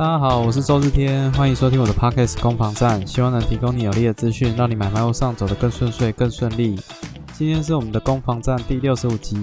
[0.00, 6.80] 大家好，我是周日天，欢迎收听我的 Podcast 攻防战，希望能提供你有力的资讯，让你买卖路上走得更顺遂、更顺利。
[7.34, 9.36] 今天是我们的攻防战第六十五集。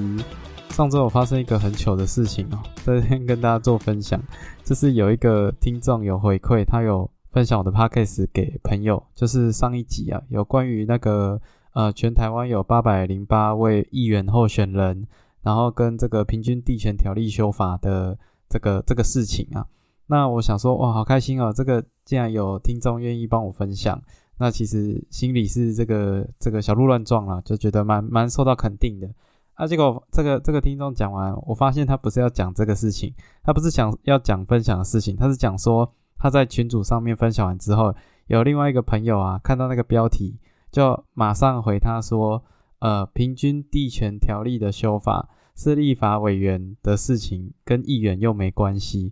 [0.70, 4.20] 上周有发生一个很糗的事情哦，在这边跟大家做分享，
[4.64, 11.39] 就是有一个听众有回馈，他有分享我的 Podcast 给朋友，就是上一集啊，有关于那个
[11.74, 15.05] 呃，全台湾有八百零八位议员候选人，
[15.44, 18.18] 然后跟这个平均地权条例修法的
[18.50, 19.64] 这个这个事情啊。
[20.07, 21.52] 那我想说，哇，好开心哦！
[21.54, 24.02] 这个竟然有听众愿意帮我分享，
[24.38, 29.10] 那其实心里是这个这个小鹿乱撞了，就觉得蛮蛮受到肯定的
[29.56, 29.68] 啊。
[29.68, 37.94] 结果这个这个听众讲完，我发现他不是要讲这个事情，他不是想要讲分享的事情，他是讲说他在群组上面分享完之后，
[38.28, 40.39] 有另外一个朋友啊看到那个标题，
[40.72, 42.42] 就马上回他说，
[42.80, 49.11] 呃，平均地权条例的修法是立法委员的事情，跟议员又没关系。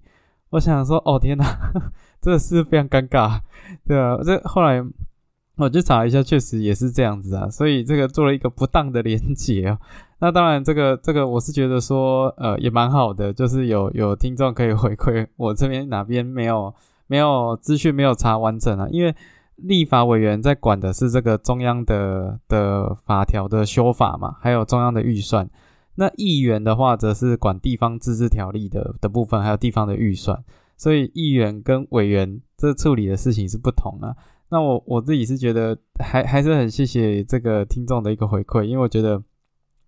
[0.55, 1.45] 我想说，哦天哪，
[2.21, 3.41] 这是非常尴尬，
[3.85, 4.81] 对啊，这后来
[5.57, 9.77] 我去查一下，确实也是这样子啊，所以这个做了一个不当的连结啊。
[10.19, 16.73] 那当然，这个这个我是觉得说，呃，也蛮好的，就是有有听众可以回馈我这边哪边没有
[17.07, 19.13] 没有资讯没有查完整啊，因为
[19.57, 25.49] 立法委员在管的是这个中央的的法条的修法嘛，还有中央的预算。
[25.97, 30.43] 那议员的话，则是管地方自治条例的的部分，还有地方的预算，
[30.75, 34.13] 所以议员跟委员这处理的事情是不同啊。
[34.49, 39.23] 那我我自己是觉得，还还是很谢谢这个听众的一个回馈，因为我觉得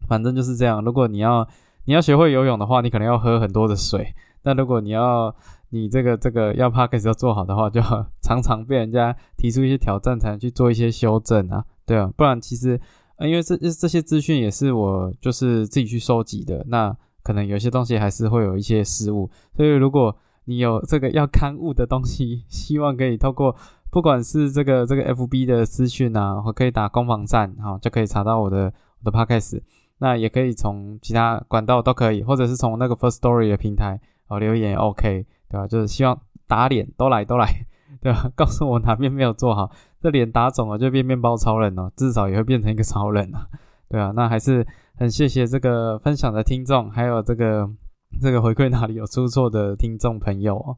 [0.08, 0.82] 反正就是这样。
[0.82, 1.46] 如果你要
[1.84, 4.02] 你要学会游泳的话，你可能要喝很多的水；
[4.44, 5.36] 那如果你要
[5.72, 7.82] 你这个这个要 p a c k a 要做好的话，就
[8.24, 12.80] 常常被人家提出一些挑战，才能去做一些修正啊，对啊，不然其实。
[13.18, 20.16] 啊因为这这些资讯也是我就是自己去收集的，那可能有些东西还是会有一些失误，所以如果
[20.46, 23.54] 你有这个要刊物的东西，希望可以透过
[23.92, 28.72] 不管是这个这个 FB 的资讯啊，或可以打攻防战，哈，就可以查到我的
[29.04, 29.62] 我的 Podcast，
[29.98, 35.68] 那也可以从其他管道都可以，或者是从那个 First Story 的平台哦留言 OK，对吧？
[35.68, 36.18] 就是希望
[36.48, 37.66] 打脸都来都来，
[38.02, 38.32] 对吧？
[38.36, 39.72] 告诉我哪边没有做好。
[40.00, 43.48] 这脸打肿了就变面包超人哦，至少也会变成一个超人啊，
[43.90, 44.66] 对啊，那还是
[44.96, 47.68] 很谢谢这个分享的听众，还有这个
[48.22, 50.78] 这个回馈哪里有出错的听众朋友哦。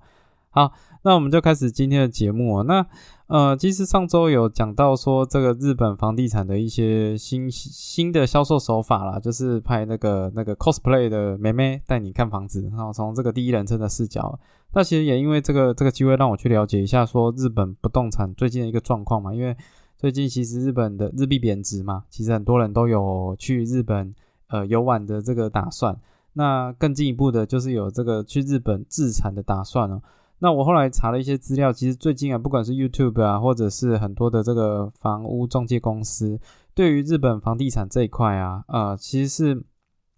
[0.51, 0.71] 好，
[1.03, 2.63] 那我们就开始今天的节目哦。
[2.63, 2.83] 那
[3.27, 14.39] 呃，其实上周有讲到说这个日本房地产的一些新新的销售手法啦，就是拍那个那个 cosplay 的妹妹带你看房子，然后从这个第一人称的视角。
[14.73, 19.33] 那其实也因为这个这个机会，让我去了解一下说日本不动产最近的一个状况嘛。
[19.33, 19.55] 因为
[19.97, 24.13] 最近其实日本的日币贬值嘛，其实很多人都有去日本
[24.47, 25.99] 呃游玩的这个打算。
[26.33, 30.01] 那更进一步的就是有这个去日本自产的打算哦。
[30.37, 36.39] 那我后来查了一些资料，其实最近啊，不管是 YouTube 啊，或者是很多的这个房屋中介公司，
[36.73, 39.63] 对于日本房地产这一块啊，呃，其实是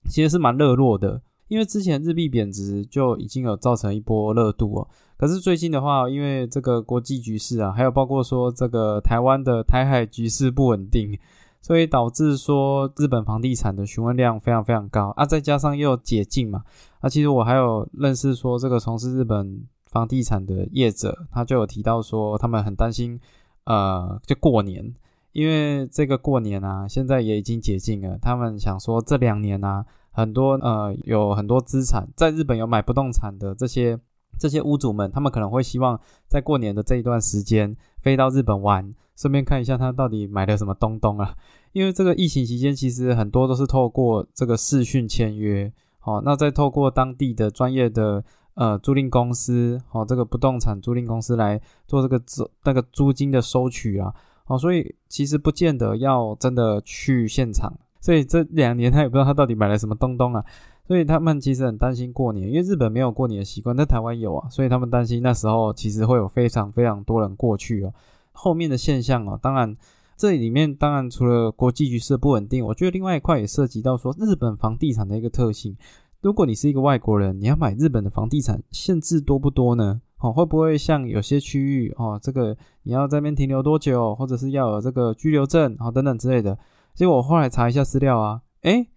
[0.10, 1.22] 其实是蛮热络的。
[1.52, 11.20] 因为之前日币贬值就已经有造成一波热度哦，可是最近的话，因为这个国际局势啊，还有包括说这个台湾的台海局势不稳定，
[11.62, 16.64] 所以导致说日本房地产的询问量非常非常高啊，再加上又解禁嘛，
[17.02, 23.20] 啊，其实我还有认识说这个从事日本房地产的业者，他就有提到说他们很担心，
[23.66, 24.96] 呃，就过年，
[25.34, 29.86] 因为这个过年啊，现在也已经解禁了，他们想说这两年啊。
[30.12, 33.98] 很多呃，有很多资产在日本有买不动产的这些
[34.38, 41.36] 这些屋主们，他们可能会希望在过年的这一段时间飞到日本玩，顺便看一下他到底买了什么东东啊。
[41.74, 48.22] 因为这个疫情期间，其实很多都是透过这个视讯签约，好，那再透过当地的专业的
[48.56, 57.74] 呃租赁公司，哦，这个不动产租赁公司来做这个租那个租金的收取啊，好，所以其实不见得要真的去现场。
[58.02, 60.44] 所以这两年他也不知道他到底买了什么东东啊，
[60.86, 67.94] 所以他们其实很担心过年，因为日本没有过年的习惯，在台湾有啊，所以他们担心那时候其实会有非常非常多人过去哦。
[68.34, 69.78] 后面的现象哦，当然
[70.18, 75.78] 这里面当然除了国际局势不稳定，我觉得另外一块也涉及到说日本房地产的一个特性。
[76.22, 80.02] 如果你是一个外国人，你要买日本的房地产，限制多不多呢？
[80.20, 86.58] 哦，会不会像有些区域哦，这个你要在那边停留多久，或者是要有这个居留证哦等等之类的。
[86.94, 88.88] 结果我后来查一下资料啊，诶，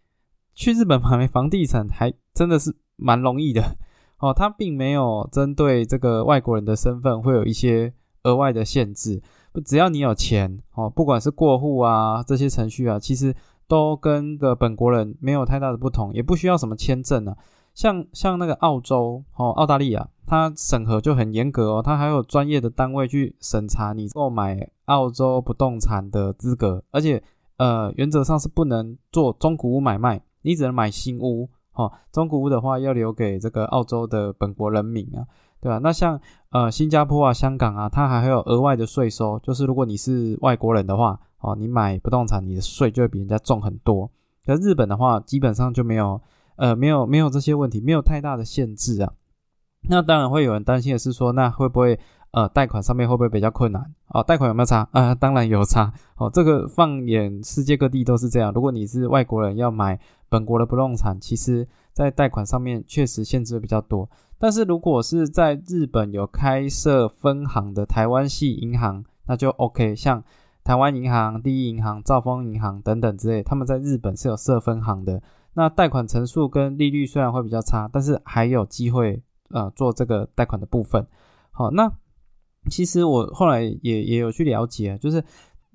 [0.55, 3.77] 去日本买房地产还真的是蛮容易的
[4.19, 4.33] 哦。
[4.33, 7.93] 他并没有针对这个外国人的身份会有一些
[8.25, 13.35] 额外的限制，不只要你有钱哦，不管是过户啊这些程序啊，其实
[13.67, 17.37] 都跟个本国人没有太大的不同，也不需要什么签证啊。
[17.75, 27.21] 像像那个澳洲哦，澳大利亚它审核就很严格哦，它还有专业的单位去审查你购买澳洲不动产的资格，而且
[27.57, 31.93] 呃，原则上是不能做中古屋买卖，你只能买新屋哦。
[32.13, 35.27] 中古屋的话要留给这个澳洲的本国人民啊，
[35.61, 35.79] 对吧？
[35.79, 36.21] 那像
[36.51, 44.11] 呃新加坡啊、香港啊，它还会有额外的税收，就是如果你是外国人的话哦，你买不动产你的税就会比人家重很多。
[44.45, 46.21] 可日本的话，基本上就没有。
[46.57, 49.13] 呃，没有没有这些问题，没有太大的限制啊。
[49.89, 51.99] 那当然会有人担心的是说，那会不会
[52.35, 54.23] 呃贷款上面会不会比较困难哦？
[54.23, 55.15] 贷款有没有差啊？
[55.15, 56.29] 当然有差哦。
[56.29, 58.53] 这个放眼世界各地都是这样。
[58.53, 59.99] 如果你是外国人要买
[60.29, 64.09] 本国的不动产，其实在贷款上面确实限制比较多。
[64.39, 69.95] 但是如果是在日本有开设分行的台湾系银行，那就 OK。
[69.95, 70.23] 像
[70.65, 75.23] 台湾银行、第一银行、兆丰银行等等之类，他们在日本是有设分行的。
[75.55, 81.07] 那贷款成数跟利率虽然会比较差，但是还有机会呃做这个贷款的部分。
[81.53, 81.91] 好，那
[82.71, 85.23] 其实我后来也也有去了解，就是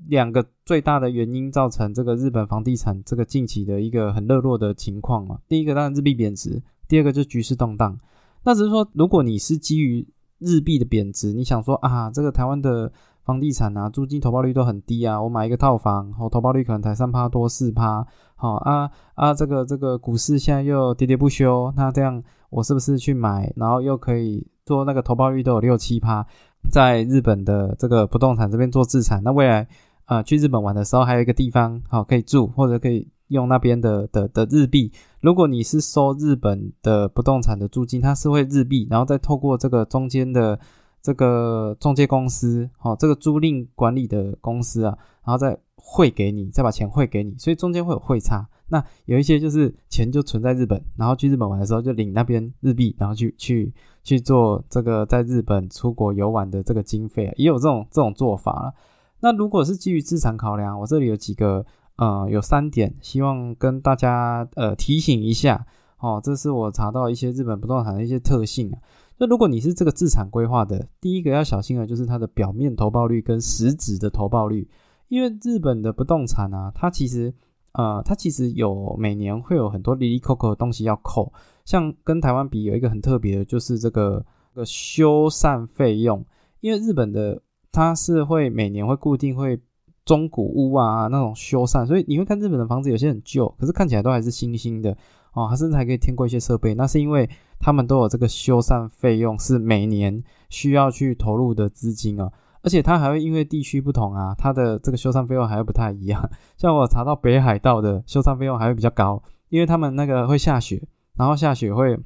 [0.08, 5.40] 两个最大的原因造成这个日本房地产这个近期的一个很热络的情况嘛。
[5.48, 8.00] 第一个当然日币贬值，第二个就局势动荡。
[8.44, 10.08] 那只是说，如果你是基于
[10.40, 12.92] 日币的贬值，你想说啊，这个台湾的。
[13.26, 15.22] 房地产啊，租金投报率都很低啊。
[15.22, 18.04] 我买一个套房，哦，投报率可能才三趴多四趴。
[18.36, 26.26] 好啊啊，这个这个股市现在又喋喋不休，那这样我是不是去买，然后又可以做那个投报率都有六七趴，
[26.70, 29.68] 在日本的这个不动产这边做资产，那未来
[30.06, 34.92] 啊去日本玩的时候还有一个地方好可以住，或者可以用那边的的的日币。
[35.22, 40.60] 如果你是收日本的不动产的租金，它是会日币，然后再透过这个中间的。
[41.02, 48.46] 这个中介公司，哦，这个租赁管理的公司啊，然后再汇给你，再把钱汇给你，所以中间会有汇差。
[48.70, 53.74] 那有一些就是钱就存在日本，然后去日本玩的时候就领那边日币，然后去去
[54.04, 58.74] 去做这个在日本出国游玩的这个经费，也有这种这种做法了。
[59.22, 61.66] 那如果是基于资产考量，我这里有几个，
[61.98, 65.66] 呃，有三点，希望跟大家呃提醒一下，
[66.00, 68.80] 哦，这是我查到一些日本不动产的一些特性啊。
[69.18, 74.70] 那如果你是这个资产规划的，第一个要小心的就是它的表面投报率跟实质的投报率，
[75.10, 77.34] 因为日本的不动产啊，它其实
[77.80, 81.32] 呃，它其实有每年会有很多利利扣扣的东西要扣，
[81.64, 86.26] 像跟台湾比有一个很特别的，就是这个个修缮费用，
[86.60, 87.42] 因为日本的
[87.72, 89.58] 它是会每年会固定会
[90.04, 94.92] 中古屋啊那种修缮，所以你会看日本的房子有些很旧，可是看起来都还是新新的。
[95.32, 97.30] 哦，它甚至还可以添过一些设备，那是因为
[97.60, 102.30] 他们都有这个修缮费用，是每年需要去投入的资金哦。
[102.62, 106.22] 而且它还会因为地区不同啊，它的这个修缮费用还会不太一样。
[106.58, 110.82] 像我查到北海道的修缮费用还会比较高，因为他们那个会下雪，
[111.16, 111.98] 然后下雪会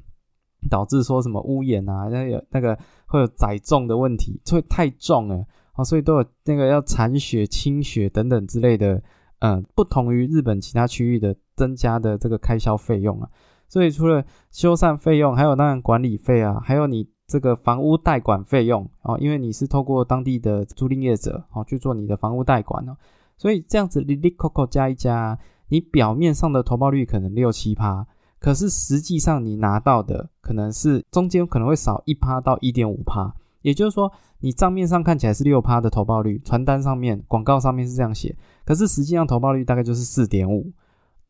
[0.70, 9.02] 导致说什么屋檐啊，那有那个会有载重的问题，会太重了啊，所以都有那个要铲雪、清雪等等之类的。
[9.40, 13.28] 嗯，不同于日本其他区域的增加的这个开销费用啊，
[13.68, 22.96] 所以除了修缮费用，还有当然管理费啊，还有你这个房屋代管费用哦，因为你是透过当地的租赁业者哦去做你的房屋代管哦，
[23.36, 25.38] 所以这样子里里扣扣加一加，
[25.68, 28.06] 你表面上的投报率可能六七趴，
[28.38, 34.12] 可是实际上你拿到的可能是中间可能会少一趴到一点五趴，也就是说。
[34.40, 40.70] 你账面上看起来是六趴的投报率，传单上面、广告上面是这样写，可是实际上投报率大概就是四点五，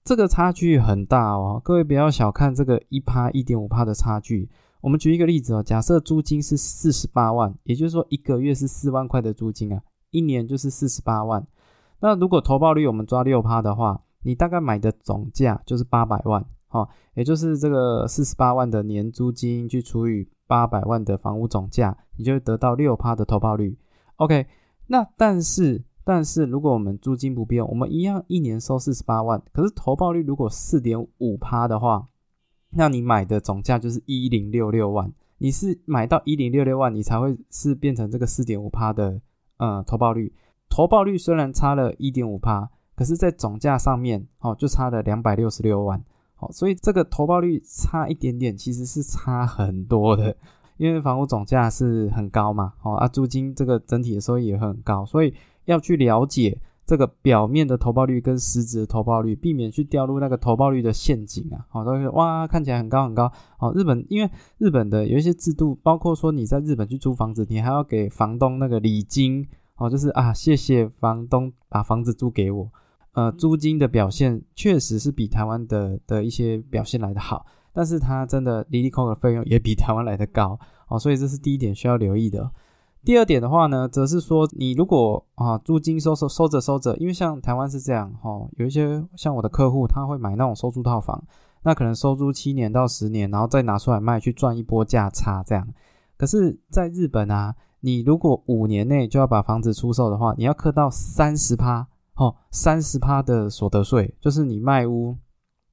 [0.03, 1.61] 这个差距很大哦。
[1.63, 4.49] 各位不要小看这个一趴、一点五趴的差距。
[4.85, 11.47] 我们举一个例子哦，假设租金是四十八万，也就是说一个月是四万块的租金啊，一年就是四十八万。
[12.01, 20.29] 那如果投报率我们抓六趴的话，你大概买的总价就是八百万，哦，也就是这个四十八万的年租金去除以。
[20.47, 23.79] 八百万的房屋总价，你就会得到六趴的投报率。
[24.17, 24.47] OK，
[24.89, 32.07] 那但是但是如果我们租金不变，我们一样一年收四十八万，可是投报率如果四点五趴的话，
[32.77, 35.13] 那你买的总价就是一零六六万。
[35.39, 39.21] 你是买到一零六六万，你才会是变成这个四点五趴的
[39.59, 40.33] 呃投报率。
[40.69, 46.03] 投报率虽然差了一点五趴，可是在总价上面哦就差了两百六十六万。
[46.51, 50.37] 所以这个投报率差一点点，其实是差很多的，
[50.77, 55.33] 因为房屋总价是很高嘛，哦啊，租金这个整体的收益也很高，所以
[55.65, 61.65] 要去了解这个表面的投报率跟实质的投报率，避免去掉入那个投报率的陷阱啊。
[61.71, 63.31] 好，都是哇，看起来很高很高。
[63.59, 72.71] 哦，日本因为日本的有一些制度，包括说你在日本去租房子，你还要给房东那个礼金，哦，就是啊，谢谢房东把房子租给我。
[73.13, 82.51] 呃，租金的表现确实是比台湾的的一些表现来的好，但是它真的离离扣的费用也比台湾来的高哦，所以这是第一点需要留意的。
[83.05, 91.23] 第二点的话呢，则是说你如果啊租金收收收着收着，因为像台湾是这样哈，有一些像我的客户他会买那种收租套房，
[91.63, 95.69] 那可能收租七年到十年，然后再拿出来卖去赚一波价差这样。
[96.17, 105.17] 可是，在日本啊，你如果五年内就要把房子出售的话，你要扣到三十趴哦，三十趴的所得税，就是你卖屋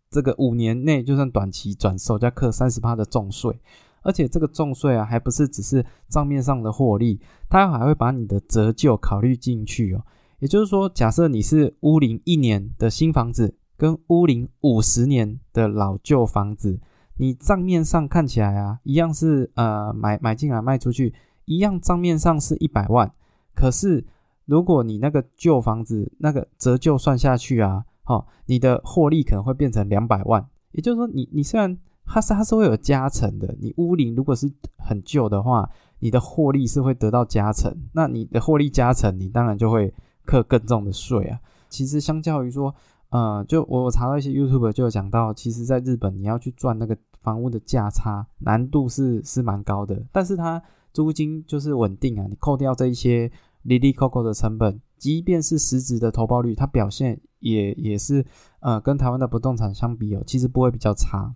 [0.09, 3.61] 这个五年内就算短期转售，就要扣三十趴的重税。
[4.01, 10.03] 而且这个重税啊，还不是只是账面上的获利，它还会把你的折旧考虑进去哦。
[10.39, 16.79] 也就是说，假设你是屋龄一年的新房子，跟屋龄五十年的老旧房子，
[17.17, 21.13] 你账面上看起来啊，一样是呃买买进来卖出去，
[21.46, 23.12] 一样账面上是一百万。
[23.53, 24.03] 可是
[24.46, 30.43] 如果你那个旧房子那个折旧算下去啊，好，你的获利可能会变成两百万。
[30.72, 31.77] 也就是说，你你虽然
[32.11, 33.55] 它是它是会有加成的。
[33.59, 37.73] 你屋龄如果是很旧的话，你的获利是会得到加成。
[37.93, 39.93] 那你的获利加成，你当然就会
[40.25, 41.39] 课更重的税啊。
[41.69, 42.75] 其实相较于说，
[43.11, 50.03] 呃，就我查到一些 YouTube 就有讲到，其实在日本你要去赚那个房屋的价差，难度是是蛮高的。
[50.11, 53.31] 但是它租金就是稳定啊，你扣掉这一些
[53.65, 58.25] Lily Coco 的成本，即便是实质的投报率，它表现也也是
[58.59, 61.33] 呃跟台湾的不动产相比哦，其实不会比较差。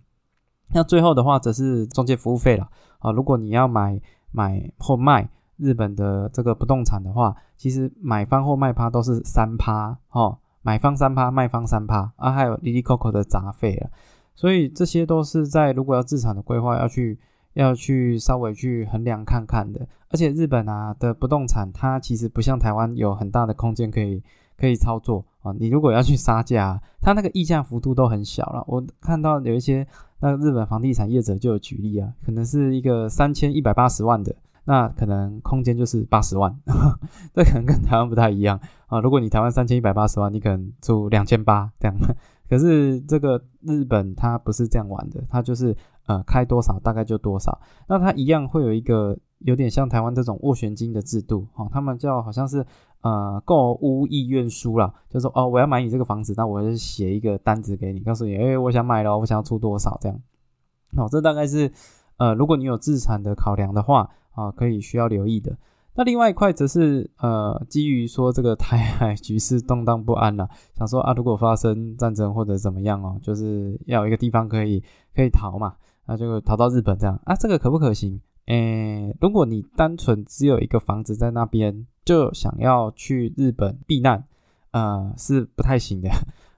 [0.72, 2.68] 那最后的话，则是中介服务费了
[2.98, 3.12] 啊。
[3.12, 4.00] 如果你要买
[4.32, 13.90] 买或卖日本的这个不动产的话，其实买方或卖方都是三趴哦，买方三趴，卖方三趴啊，还有 Lily Coco 的杂费了。
[14.34, 17.18] 所以这些都是在如果要自产的规划要去
[17.54, 19.86] 要去稍微去衡量看看的。
[20.10, 24.22] 而且日本啊的不动产，它其实不像台湾有很大的空间可以
[24.58, 25.54] 可以操作啊。
[25.58, 28.62] 你如果要去杀价，它那个溢价幅度都很小了。
[28.66, 29.86] 我看到有一些。
[30.20, 36.58] 那日本房地产业者就有举例啊，可能是一个三千一百八十万的，那可能空间就是八十万，
[37.34, 39.00] 这可能跟台湾不太一样啊。
[39.00, 41.96] 如果你台湾三千一百八十万，你可能租两千八这样，
[42.48, 52.64] 可是这个日本它不是这样玩的，它就是呃开多少大概就多少，那它一样会有一个有点像台湾这种斡旋金的制度哦，他们叫好像是。
[53.02, 60.20] 呃，购屋意愿书啦，就说哦，我要买你这个房子，那我就写一个单子给你，告诉你，哎，我想买了，我想要出多少这样。
[60.96, 61.70] 哦，这大概是
[62.16, 65.56] 呃，如果你有自产的考量的话啊，可以需要留意的。
[65.94, 74.82] 那另外一块则是呃，基于说这个台海局势动荡不安了，想说啊，如果发生战争或者怎么样哦，就是要有一个地方可以
[75.14, 75.76] 可以逃嘛，
[76.06, 78.20] 那就逃到日本这样啊，这个可不可行？
[78.46, 81.86] 诶，如果你单纯只有一个房子在那边。
[82.06, 84.28] 就想要去日本避难，
[84.70, 86.08] 呃，是不太行的。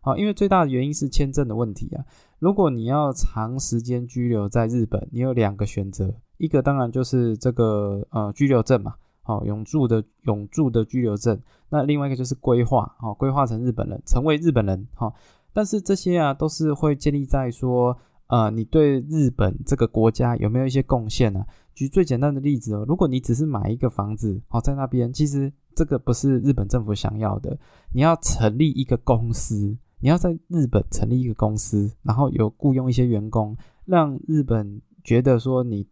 [0.02, 2.04] 好， 因为最大的原因是签证的问题啊。
[2.38, 11.40] 如果你要长时间居留在日本，你有两个选择，一个当然就是这个呃居留证嘛，好永住的永住的居留证。
[11.70, 14.86] 那另外一个就是规划，好规划成日本人，成为日本人。
[14.92, 15.14] 好，
[15.54, 17.96] 但是这些啊都是会建立在说，
[18.28, 21.44] 呃，你对日本这个国家有没有一些贡献呢？
[21.74, 27.56] 举最简单的例子哦，如果你只是买一个房子，好在那边，其实这个不是日本政府想要的。
[27.92, 33.56] 你要成立一个公司，你要在日本成立一个公司，然后有雇佣一些员工，
[33.86, 35.86] 让日本觉得说你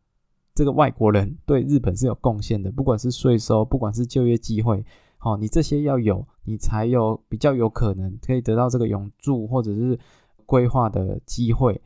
[0.55, 4.85] 这个外国人对日本是有贡献的，不管是税收，不管是就业机会，
[5.17, 9.99] 好，你这些要有，你才有比较有可能可以得到这个永住或者是
[10.45, 11.81] 规划的机会。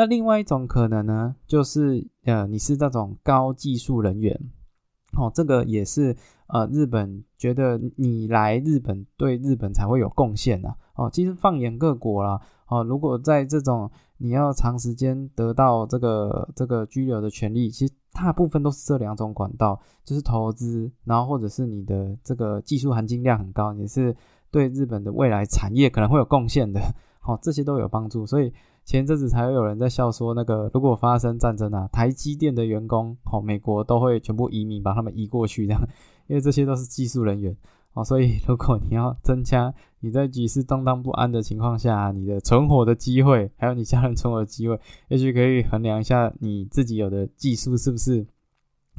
[0.00, 4.34] 那另外一种可能呢，就是呃，你是那种高技术人员，
[5.12, 6.16] 哦，这个也是
[6.46, 11.10] 呃，日本觉得你来日本对日本才会有贡献的哦。
[11.12, 24.16] 其实放眼各国啦，哦，如果在这种你要长时间得到这个这个居留的权利，其实大部分都是这两种管道，就是投资，然后或者是你的这个技术含金量很高，你是
[24.50, 26.80] 对日本的未来产业可能会有贡献的，
[27.28, 28.50] 哦，这些都有帮助，所以。
[28.84, 35.80] 前阵子才有人在笑说，那个如果发生战争啊，台积电的员工，哦，美国都会全部移民，把他们移过去，这样，
[36.26, 37.56] 因为这些都是技术人员，
[37.92, 48.26] 哦，所以如果你要增加你在局势动荡不安的情况下，你的存活的机会，还有你家人存活的机会，也许可以衡量一下你自己有的技术是不是，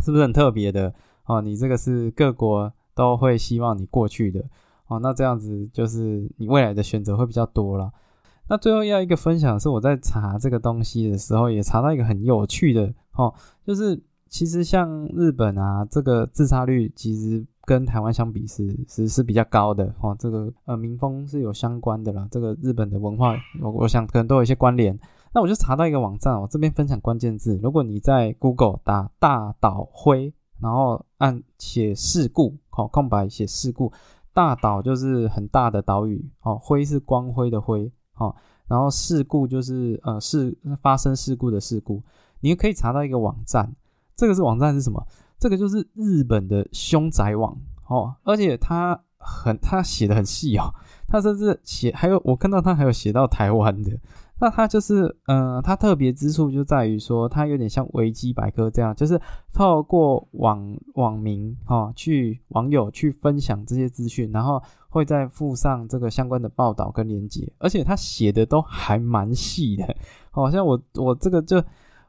[0.06, 0.94] 是不是很特别的，
[1.26, 4.42] 哦，你这个是各国都会希望你过去的，
[4.88, 7.92] 哦，那这样子就是你未来的选择会比较多了。
[8.52, 13.34] 那最后要一个分享是，我在查这个东西的时候，也查到一个很有趣的哦，
[13.66, 25.00] 就是其实像日本啊，这个自杀率其实跟台湾相比是是是比较高的哦，这个呃民风是有相关的啦，这个日本的文化我我想可能都有一些关联。
[25.34, 27.58] 那我就查到一个网站，我这边分享关键字。
[27.64, 33.94] 如果你在 Google 打大岛灰，然后按写事故，好，空白写事故。
[34.34, 37.90] 大岛就是很大的岛屿，哦，灰是光辉的灰，
[38.22, 38.36] 哦，
[38.68, 42.02] 然后事故就是呃事发生事故的事故。
[42.42, 43.76] 你可以查到一个网站，
[44.16, 45.06] 这个是网站是什么？
[45.40, 50.74] 这个就是日本的凶宅网，哦，而且它很它写的很细哦，
[51.08, 53.92] 它甚至写还有我看到它还有写到台湾的。
[54.42, 59.22] 那它就是，嗯，它特别之处就在于说，它有点像维基百科这样，就是
[59.54, 69.96] 透过网网民哈去网友去分享这些资讯，然后会再附上这个相关的报道跟连接，而且它写的都还蛮细的，
[70.32, 71.64] 好像我我这个就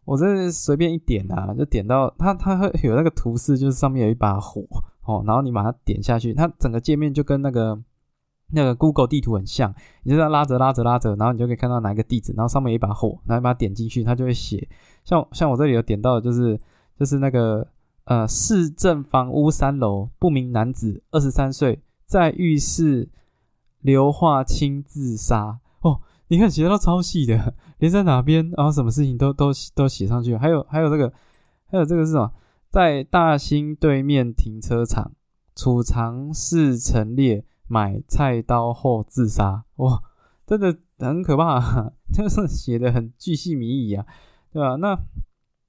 [0.07, 4.63] 我这随便一点啊，就点到它它会有那个图示，就是上面有一把火
[5.05, 7.79] 哦，然后你把它点下去，它整个界面就跟那个。
[8.55, 14.69] 那个 Google 地图很像，你就这样拉着拉着拉着，然后你就可以看到哪一个地址，然后上面有一把火，然后把它点进去，它就会写。
[15.05, 16.61] 像像我这里有点到的就是
[16.99, 17.67] 就是那个
[18.05, 23.09] 呃市政房屋三楼不明男子二十三岁在浴室
[23.81, 30.37] 硫化氢自杀哦，你看写的都超细的，连在哪边，然后什么事情都都都写上去。
[30.37, 31.13] 还有还有这个
[31.67, 32.31] 还有这个是什么？
[32.69, 35.13] 在大兴对面停车场
[35.57, 37.45] 储藏室陈列。
[37.73, 40.03] 买菜刀后自杀，哇，
[40.45, 44.05] 真的很可怕， 就是写的很巨细靡遗啊，
[44.53, 44.77] 对吧？
[44.77, 44.95] 那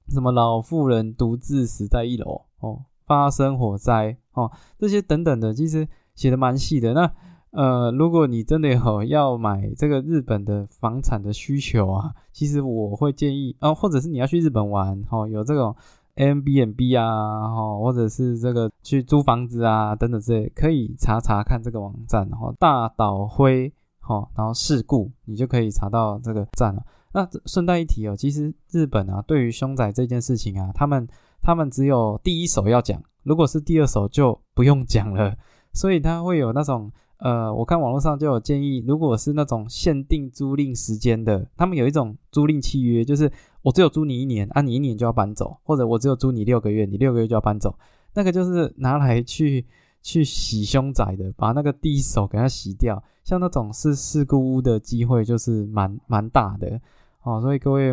[0.08, 6.92] 什么老妇人独自死在一楼哦，发生火灾哦，这些等等的，其实写的蛮细的。
[6.92, 7.10] 那
[7.52, 15.74] 呃，如果你真的有要买这个日本的房产的需求啊，其实我会建议啊，或者是你要去日本玩哦，有这种。
[16.14, 26.82] M B N B 啊，哈，或者是这个去租房子啊，等等之类，可以查查看这个网站，然后大岛辉，哈，然后事故，你就可以查到这个站了。
[27.12, 31.08] 那顺带一提哦，其实日本啊，对于凶宅这件事情啊，他们
[31.40, 35.36] 他们只有第一手要讲，如果是第二手就不用讲了，
[35.72, 36.90] 所以他会有那种。
[37.18, 43.30] 呃，我看网络上就有建议，如果是那种限定租赁时间的，他们有一种租赁契约，就是
[43.64, 47.76] 我只有租你一年，啊，你一年就要搬走，或者我只有租你六个月，你六个月就要搬走，
[48.12, 49.66] 那个就是拿来去
[50.02, 53.02] 去洗凶宅的，把那个第一手给它洗掉。
[53.24, 56.78] 像那种是事故屋的机会就是蛮蛮大的
[57.22, 57.88] 哦，所以各位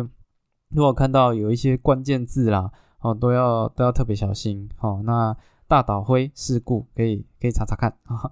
[0.68, 5.02] 如果看到有一些关键字啦，哦，都要都要特别小心哦。
[5.04, 5.34] 那
[5.66, 8.30] 大岛灰事故可以可以查查看啊。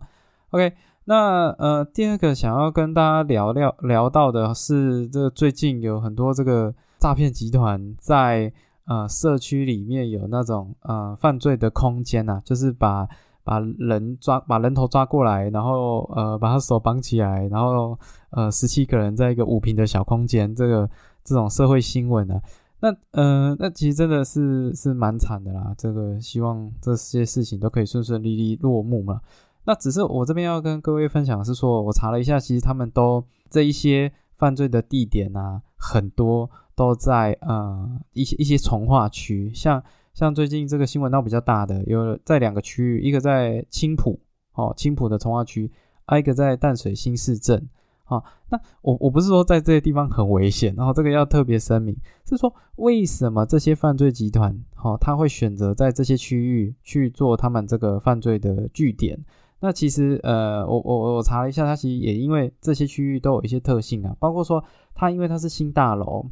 [0.51, 0.73] OK。
[1.05, 8.53] 那呃，第二个想要跟大家聊聊聊到的是，这最近有很多这个诈骗集团在
[8.85, 13.09] 呃社区里面有那种呃犯罪的空间呐，就是把
[13.43, 17.99] 把人抓把人头抓过来，然后呃把他手绑起来，然后
[18.31, 20.89] 呃十七个人在一个五平的小空间，这个
[21.25, 22.39] 这种社会新闻呢，
[22.81, 25.75] 那呃那其实真的是是蛮惨的啦。
[25.79, 29.21] 这个希望这些事情都可以顺顺利利落幕嘛。
[29.65, 39.83] 那只是我这边要跟各位分享是说，我查了一下，其实他们都这一些犯罪的地点啊，很多都在呃一些一些从化区，像
[40.15, 44.19] 像最近这个新闻闹比较大的，有在两个区域，一个在青浦
[44.55, 45.71] 哦，青浦的从化区，
[46.07, 47.69] 还一个在淡水新市镇。
[48.05, 51.95] 好，那我我不是说在这些地方很危险，然后这个要特别声明，
[52.27, 59.23] 是说为什么这些犯罪集团哦，他会选择在这些区域去做他们这个犯罪的据点？
[59.63, 66.25] 那其实，呃，我我我查了一下，它其实也因为这些区域都有一些特性啊，包括说它因为它是新大楼，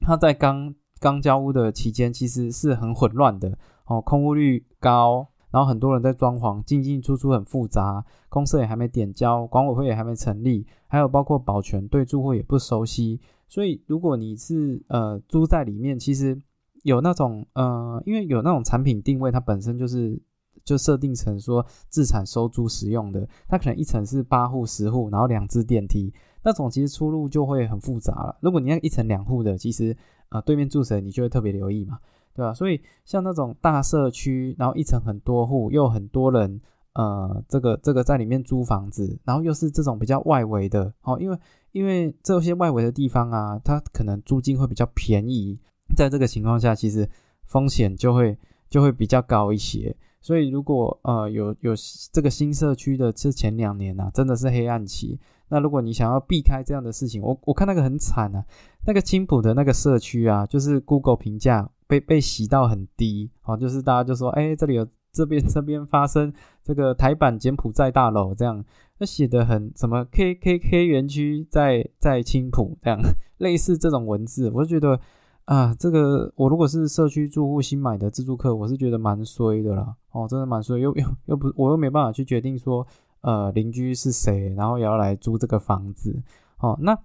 [0.00, 16.36] 它在刚刚交屋的期间其实是很混乱的哦，空屋率高，然后很多人在装潢，进进出出很复杂，公社也还没点交，管委会也还没成立，还有包括保全对住户也不熟悉，所以如果你是呃租在里面，其实
[16.82, 20.20] 有那种呃，因为有那种产品定位，它本身就是。
[20.66, 28.36] 就设定成说自产收租使用的，它可能一层是八户十户，然后两只电梯，那种其实出入就会很复杂了。
[28.42, 29.96] 如果你要一层两户的，其实
[30.30, 32.00] 呃对面住谁你就会特别留意嘛，
[32.34, 32.52] 对吧？
[32.52, 36.60] 所以像那种大社区，然后一层很多户，又很多人，
[36.94, 41.38] 呃，这个这个在里面租房子，然后又是这种比较外围的，哦，因为
[41.70, 45.60] 因为这些外围的地方啊，它可能租金会比较便宜，
[45.96, 47.08] 在这个情况下，其实
[47.44, 48.36] 风险就会
[48.68, 49.96] 就会比较高一些。
[50.26, 51.72] 所以，如果呃有有
[52.12, 55.20] 这个新社区的这前两年呐，真的是黑暗期。
[55.50, 58.44] 那如果你想要避开这样的事情，我我看那个很惨啊，
[58.88, 66.32] 那个青浦的那个社区啊，就是 Google 评价被被洗到很低，哦，就是大家就说，哎，这里有这边这边发生
[66.64, 68.64] 这个台版柬埔寨大楼这样，
[68.98, 73.00] 那写的很什么 K K K 园区在在青浦这样，
[73.38, 75.00] 类似这种文字，我就觉得
[75.46, 79.94] 啊，这个我如果是社区住户新买的自住客，我是觉得蛮衰的啦。
[80.10, 82.84] 哦，真的蛮衰，又又又不，我又没办法去决定说，
[83.20, 86.20] 呃，邻居是谁，然后也要来租这个房子。
[86.58, 86.98] 哦，那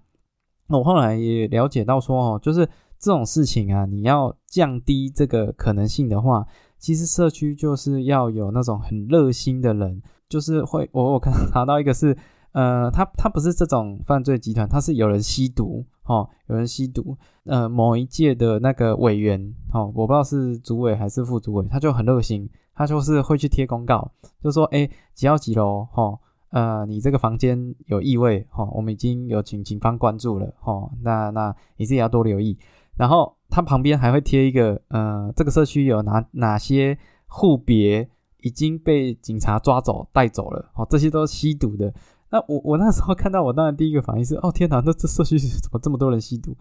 [0.68, 2.66] 我后来也了解到说，哦，就是
[2.98, 6.44] 这种事情啊，你要降低这个可能性的话，
[6.78, 12.16] 其实社区就是要有那种很热心的人，就是会，我我看 查到一个是。
[12.52, 17.16] 呃，他他不是这种犯罪集团，他是有人吸毒，哦，有人吸毒。
[17.44, 24.10] 呃，某一届的那个委员，哦，我不知道是主委还是副主委，他就很热心，他就是会去贴公告，
[24.40, 26.16] 就说，哎，几号几楼，哈，
[26.50, 32.56] 呃，你这个房间有异味，哈，我们已经有请警方关注了，哈，那那你自己要多留意。
[32.96, 38.06] 然后他旁边还会贴一个，呃，这个社区有哪哪些户别
[38.42, 41.92] 已经被警察抓走带走了，哦，这些都是吸毒的。
[42.32, 46.56] 那我我那时候看到，我当然第一个反应是，哦天哪，那这社区怎么这么多人吸毒？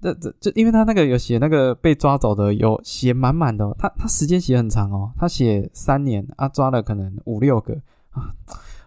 [0.00, 7.74] 那这就因为他那个有写那个被抓走的有写满满的，他他时间写很长哦，他写三年啊，抓了可能五六个
[8.12, 8.32] 啊，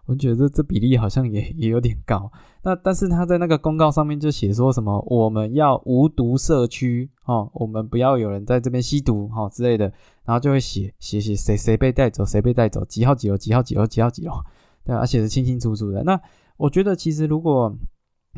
[0.08, 2.32] 我觉得这这比例好像也也有点高。
[2.63, 9.86] 那但是他在那个公告上面就写说什么，我们要无毒社区哦，我们不要有人在这边吸毒哈之类的，
[10.26, 14.34] 然后就会写写写谁谁被带走，谁被带走，几号几楼几号几楼几号几楼。
[14.86, 16.04] 对，而且是清清楚楚的。
[16.04, 16.19] 那
[16.58, 17.74] 我觉得，其实如果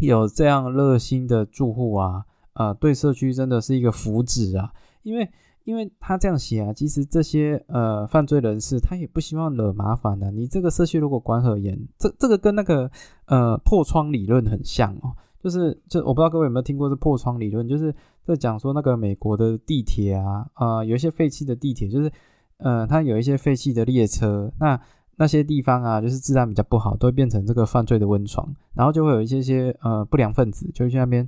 [0.02, 4.72] 有这样热心的住户啊，呃，对社区真的是一个福祉啊。
[5.04, 5.30] 因为，
[5.64, 10.32] 因为他这样写啊，其实这些呃犯罪人士他也不希望惹麻烦的。
[10.32, 12.90] 你这个社区如果管很严，这这个跟那个
[13.26, 15.16] 呃破窗理论很像哦。
[15.40, 22.12] 就是，就我不知道各位有没有听过这破窗理论，就是在讲说那个美国的地铁啊，啊，有一些废弃的地铁，就是
[22.58, 24.80] 呃，它有一些废弃的列车，那。
[25.18, 31.28] 那些地方啊，就是治安比较不好，都会变成这个犯罪的温床，然后就会有一些些呃不良分子就会去那边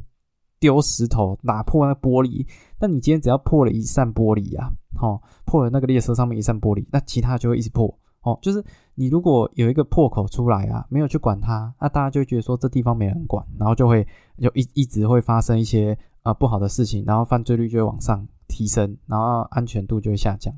[0.59, 2.45] 丢石头打破那玻璃。
[2.79, 4.69] 那你今天只要破了一扇玻璃啊，
[5.01, 7.87] 哦，破了那个列车上面一扇玻璃，那其他就会一直破
[8.23, 8.37] 哦。
[8.41, 8.61] 就是
[8.95, 14.05] 你如果有一个破口出来啊，没有去管它，那大家就觉得说这地方没人管，然后就会
[14.37, 20.53] 就一一直会发生一些呃不好的事情，然后犯罪率就会往上提升，然后安全度就会下降。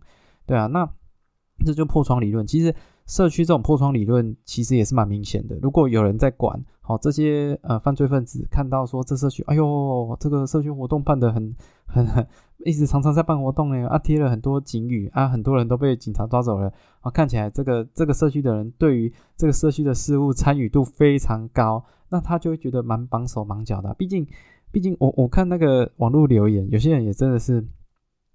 [0.48, 0.90] 对啊，那
[1.64, 2.74] 这就破窗理论，其实。
[3.10, 5.58] 社区这种破窗理论其实也是蛮明显的。
[5.64, 11.56] 如果有人在管，好这些呃犯罪分子看到说这社区，哎呦，这个社区活动办得很
[11.88, 12.24] 很 很，
[12.66, 23.92] 一直常常在办活动呢，啊贴了很多警语啊，很多人都被警察抓走了啊，看起来这个这个社区的人对于这个社区的事务参与度非常高，那他就会觉得蛮绑手绑脚的。
[23.96, 24.28] 毕竟
[24.72, 27.66] 毕竟我我看那个网络留言，有些人也真的是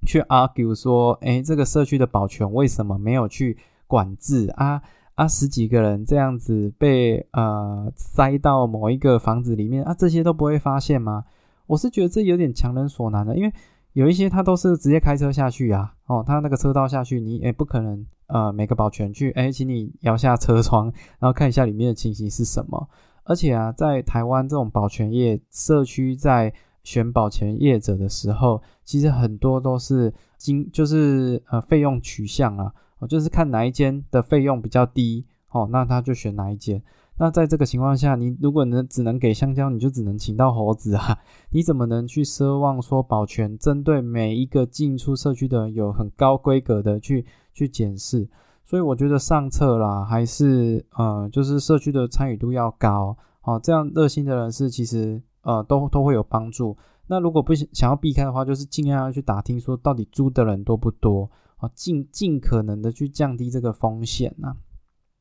[0.05, 3.57] 去 argue 说，哎，这个社区的保全为什么没有去？
[3.95, 4.83] 管制啊
[5.15, 11.25] 啊，十几个人这样子被呃塞到某一个房子里面啊，这些都不会发现吗？
[11.69, 13.53] 我是觉得这有点强人所难的，因为
[13.93, 22.89] 有一些他都是直接开车下去啊，哦，他那个车道下去，你也不可能呃每个保全去哎，请你摇下车窗， 然后看一下里面的情形是什么。
[23.23, 26.53] 而且啊，在台湾这种保全业社区在
[26.83, 32.75] 选保全业者的时候，其实很多都是经就是呃费用取向啊。
[32.99, 36.83] 哦就是看哪一间的费用比较低，哦，那他就选哪一间。
[37.17, 41.17] 那在这个情况下，你如果能只能给香蕉，你就只能请到猴子啊！
[41.51, 48.29] 你怎么能去奢望说保全针对每一个进出社区的人有很高规格的去去检视？
[48.65, 56.77] 所以我觉得上策啦，还是呃，就是社区的参与度要高，哦，这样热心的人士其实呃都都会有帮助。
[57.07, 61.31] 那如果不想要避开的话，就是尽量要去打听说到底租的人多不多。
[61.75, 64.57] 尽尽可能的去降低这个风险呐。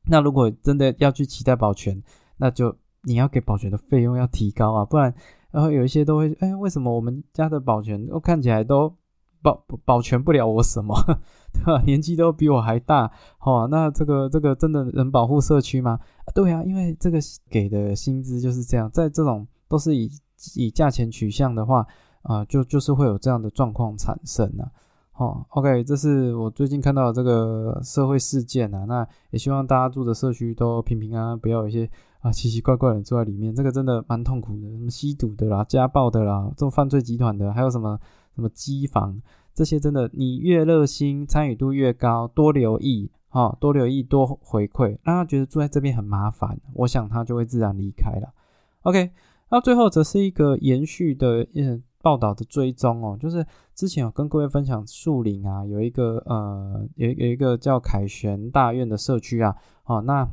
[0.08, 2.02] 那如果真的要去期待保全，
[2.36, 5.14] 那就你要给保全的费用要提高啊，不然
[5.50, 8.94] 然后有一些都会哎，为什么我们家的保全都看起来都
[9.42, 10.94] 保保全不了我什么，
[11.52, 11.82] 对吧？
[11.86, 15.98] 年纪都比我还大，哦，那这个这个真的能保护社区吗？
[16.34, 20.10] 对啊，因为这个给的薪资就是这样，在这种都是以
[20.56, 21.86] 以价钱取向的话
[22.22, 24.68] 啊，就就是会有这样的状况产生啊。
[25.16, 37.96] 好，OK，这是我最近看到的这个社会事件啊，那也希望大家住的社区都平平安安，不要有一些啊奇奇怪怪的人住在里面，这个真的蛮痛苦的，什么吸毒的啦、家暴的啦、这种犯罪集团的，还有什么
[38.34, 39.22] 什么机房，
[39.54, 48.34] 这些真的，你越热心，参与度越高，多留意，哈，多留意，多回馈，让他觉得住在这边很麻烦，我想他就会自然离开了。
[48.82, 49.12] OK，
[49.48, 51.84] 那最后则是一个延续的，嗯。
[52.04, 60.28] 报道的追踪哦，就是之前有跟各位分享树林啊，有一个呃，有有一个叫凯旋大院的社区啊，哦，那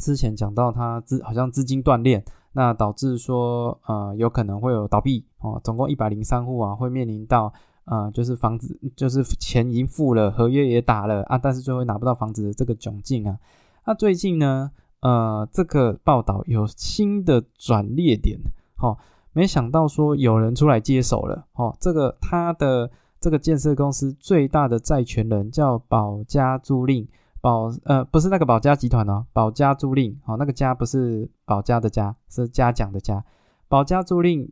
[0.00, 7.52] 之前讲到它资好像资金断裂，那导致说呃有可能会有倒闭哦，总共一百零三户啊会面临到
[7.84, 13.38] 呃就是房子就是钱已经付了，合约也打了啊，但是最后拿不到房子的这个窘境啊。
[13.84, 18.38] 那最近呢，呃这个报道有新的转捩点，
[18.80, 18.96] 哦，
[19.36, 27.06] 没想到说有人出来接手了，哦，这个他的这个建设公司最大的债权人叫保家租赁。
[27.42, 33.22] 保呃不是那个保家集团哦，保家租赁哦，那个家不是保家的家，是嘉奖的家。
[33.68, 34.48] 保家租赁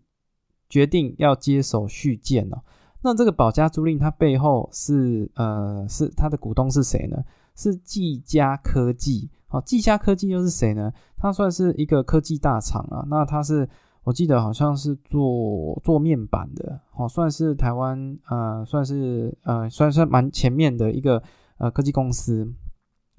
[0.68, 2.58] 决定要接手续建哦，
[3.00, 7.16] 那这个保家租赁它背后是呃是它的股东是谁呢？
[7.56, 9.30] 是技嘉科技。
[9.46, 10.92] 好，技嘉科技又是谁呢？
[11.16, 13.06] 它算是一个科技大厂啊。
[13.08, 13.66] 那它是
[14.04, 21.22] 我记得好像是做做面板的，哦，算是台湾呃算是呃算是蛮前面的一个
[21.58, 22.46] 呃科技公司。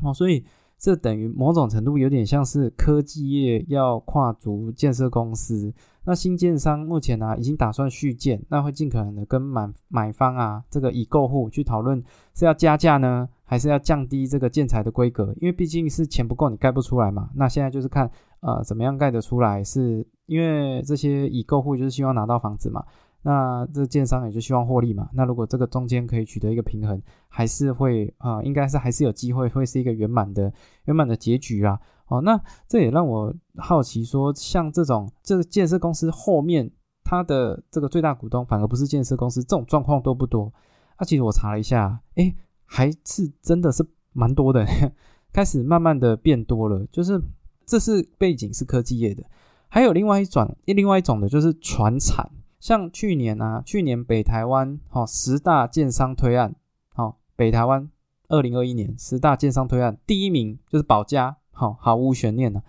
[0.03, 0.45] 哦，所以
[0.77, 5.73] 这等于某种程度有点像是科技业要跨足建设公司。
[6.07, 12.03] 那新建商目前呢，已经打算续建，那会尽可能的跟买买方啊，这个已购户去讨论
[12.35, 15.33] 是要加价呢，还是要降低这个建材的规格？
[15.41, 17.31] 因为毕竟是钱不够，你盖不出来嘛。
[17.33, 18.11] 那现在就是看
[18.45, 22.83] 呃怎么样盖得出来，是因为这些已购户就是希望拿到房子嘛。
[23.23, 25.09] 那这建商也就希望获利嘛。
[25.13, 30.53] 那如果这个中间可以取得一个平衡，还是会啊，应该是还是有机会会是一个圆满的
[30.83, 31.79] 圆满的结局啦。
[32.07, 36.69] 哦，那这也让我好奇说，像这种这个建设公司后面
[37.03, 40.53] 它的这个最大股东反而不是建设公司，这种状况多不多？
[40.97, 44.63] 啊，其实我查了一下，哎，还是真的是蛮多的，
[45.33, 46.85] 开始慢慢的变多了。
[46.91, 47.19] 就是
[47.65, 49.23] 这是背景是科技业的，
[49.67, 52.29] 还有另外一种另外一种的就是船产。
[52.59, 56.55] 像去年啊，去年北台湾好十大建商推案，
[56.93, 57.89] 好北台湾
[58.27, 62.63] 二零二一年十大建商推案，第一名就是保家，好毫无悬念的。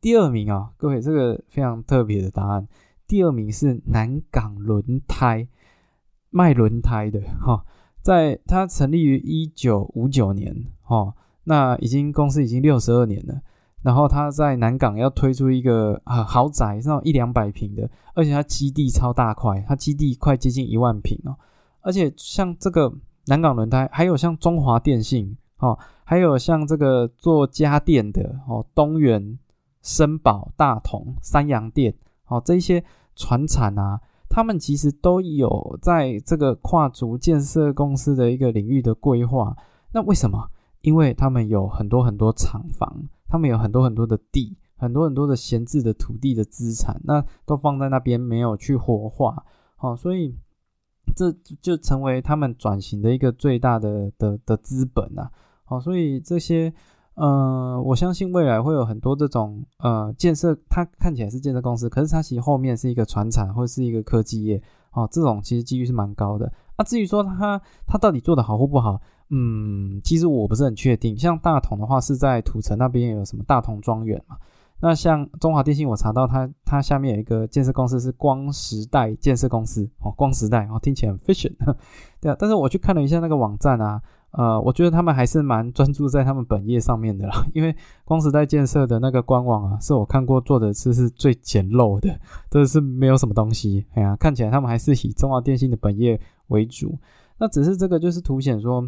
[0.00, 2.66] 第二名啊，各位这个非常特别的答案，
[3.06, 5.46] 第二名是南港轮胎
[6.30, 7.66] 卖轮胎的哈，
[8.00, 13.42] 在它成立于一九五九年，哈，那已经公司已经六十二年了。
[13.84, 21.36] 然后他在南港要推出一个啊豪宅，是那种一两百平的，而且它基地超大块，它基地快接近一万平哦。
[21.82, 22.90] 而且像这个
[23.26, 29.38] 南港轮胎，还有像中华电信哦，还有像这个做家电的哦，东元、
[29.82, 31.94] 森宝、大同、三洋电
[32.28, 32.82] 哦，这些
[33.14, 39.54] 船产啊，他们其实都有在这个跨足建设公司的一个领域的规划。
[39.92, 40.48] 那为什么？
[40.80, 43.02] 因为他们有很多很多厂房。
[43.34, 49.44] 他们有很多很多的地，很多很多的闲置的土地的资产，那都放在那边没有去活化，
[49.74, 50.38] 好，所以
[51.16, 55.28] 这就成为他们转型的一个最大的的的资本啊，
[55.64, 56.72] 好，所以这些，
[57.14, 66.52] 呃，我相信未来会有很多这种呃建设，它看起来是建设公司，可是它其实后面是一个船产或者是一个科技业，哦，这种其实几率是蛮高的。
[66.78, 69.02] 那至于说它它到底做的好或不好？
[69.30, 71.16] 嗯，其实我不是很确定。
[71.18, 74.36] 像大同的话，是在土城那边有什么大同庄园嘛？
[74.80, 81.52] 那像中华电信，我查到它它下面有一个建设公司是光时代建设公司哦，光时代哦，听起来很 fashion，
[82.20, 82.36] 对啊。
[82.38, 87.46] 但是我去看了一下那个网站啊，呃，我觉得他们还是蛮专注在他们本业上面的啦。
[87.54, 92.08] 因为光时代建设的那个官网啊，是我看过做的是是最简陋的，
[92.50, 93.86] 真的是没有什么东西。
[93.94, 96.98] 哎呀，看起来他们还是以中华电信的本业为主。
[97.38, 98.86] 那只是这个就是凸显说。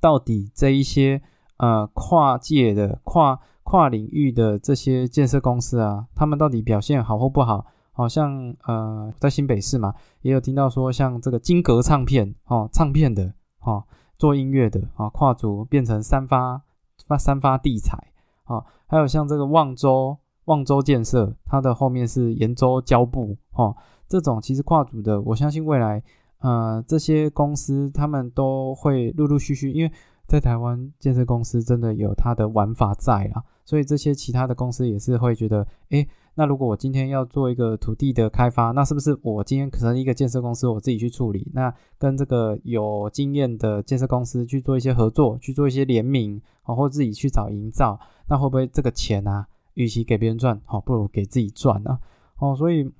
[0.00, 1.22] 到底这一些
[1.58, 7.66] 呃跨界的跨跨领域的这些建设公司啊，他们到底表现好或不好？
[7.92, 13.84] 好像呃在新北市嘛，也有听到说像这个金格唱片哦，唱片的哦，
[14.18, 16.62] 做音乐的啊，跨足变成三发
[17.06, 17.98] 发三发地彩
[18.44, 23.76] 啊，还有像这个望州望州建设，它的后面是延州胶布哦，
[24.08, 26.02] 这种其实跨足的，我相信未来。
[26.42, 29.92] 呃，这些公司他们都会陆陆续续，因为
[30.28, 52.00] 在台湾建设公司真的有它的玩法在啊，所以这些其他的公司也是会觉得，诶，那如果我今天要做一个土地的开发，那是不是我今天可能一个建设公司我自己去处理，那跟这个有经验的建设公司去做一些合作，去做一些联名，然后自己去找营造，那会不会这个钱啊，与其给别人赚，好，不如给自己赚啊？
[52.38, 52.90] 哦，所以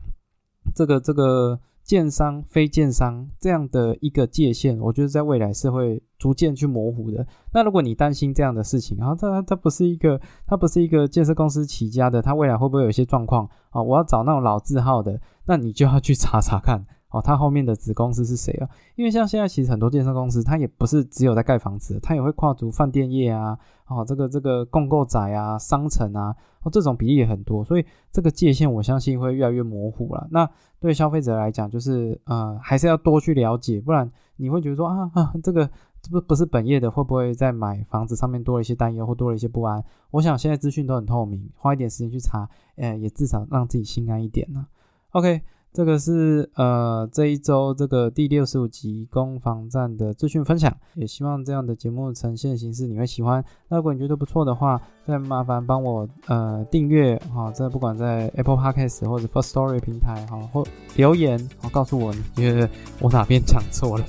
[0.74, 1.59] 这个这个。
[1.92, 7.26] 建商、非建商这样的一个界限，我觉得在未来是会逐渐去模糊的。
[7.52, 13.83] 那如果你担心这样的事情，然后它它不是一个，它不是一个建设公司起家的，它未来会不会有一些状况啊？
[13.83, 18.68] 我要找那种老字号的，那你就要去查查看哦，它后面的子公司是谁啊？
[18.96, 30.27] 因为像现在其实很多电商公司，它也不是只有在盖房子，它也会跨足饭店业啊，哦，这个这个共购宅啊、商城啊，哦，这种比例也很多，所以这个界限我相信会越来越模糊了。
[30.31, 30.48] 那
[30.81, 35.68] 对消费者来讲，就是呃，还是要多去了解，不然你会觉得说啊啊，这个。
[36.05, 39.81] 这不不是本业的，会不会在买房子上面多了一些担忧，或多了一些不安？
[40.11, 44.66] 我想现在资讯都很透明，花一点时间去查，呃，也至少让自己心安一点呢。
[45.12, 45.40] OK。
[45.72, 53.42] 这个是呃这一周这个第六十五集攻防战的资讯分享，也希望这样的节目呈现形式你会喜欢。
[53.68, 60.62] 那如果你觉得不错的话，再麻烦帮我呃订阅哈，在不管在 Apple Podcast 或者 First Story 平台哈，或
[60.96, 62.68] 留言好告诉我你觉得
[63.00, 64.04] 我哪边讲错了。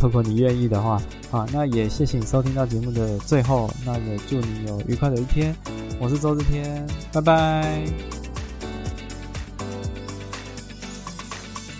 [0.00, 1.00] 如果你愿意的话
[1.30, 5.54] 啊，那也谢谢你收听到节目的最后，那也祝你有愉快的一天。
[6.00, 8.33] 我是周志天，拜拜。